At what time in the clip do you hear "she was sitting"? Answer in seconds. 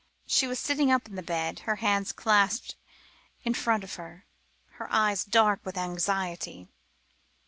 0.25-0.89